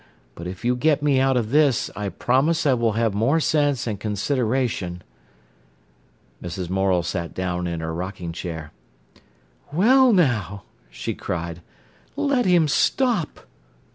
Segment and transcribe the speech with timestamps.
[0.33, 3.85] But if you get me out of this, I promise I will have more sense
[3.85, 5.03] and consideration....'"
[6.43, 6.71] Mrs.
[6.71, 8.71] Morel sat down in her rocking chair.
[9.71, 11.61] "Well, now," she cried,
[12.15, 13.41] "let him stop!"